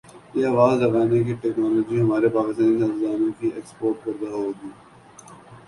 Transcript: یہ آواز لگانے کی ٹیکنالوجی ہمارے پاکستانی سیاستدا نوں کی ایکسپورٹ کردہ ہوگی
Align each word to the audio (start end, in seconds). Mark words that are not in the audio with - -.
یہ 0.33 0.45
آواز 0.47 0.81
لگانے 0.81 1.21
کی 1.23 1.33
ٹیکنالوجی 1.41 1.99
ہمارے 2.01 2.29
پاکستانی 2.29 2.77
سیاستدا 2.77 3.17
نوں 3.17 3.31
کی 3.39 3.51
ایکسپورٹ 3.55 4.05
کردہ 4.05 4.31
ہوگی 4.31 4.69